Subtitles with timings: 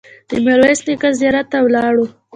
[0.29, 2.05] د میرویس نیکه زیارت ته ولاړو.